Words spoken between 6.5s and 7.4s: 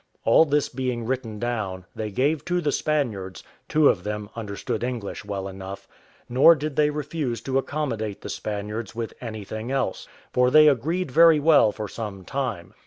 did they refuse